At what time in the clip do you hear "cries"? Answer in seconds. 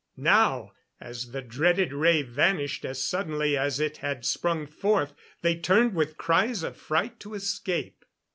6.17-6.63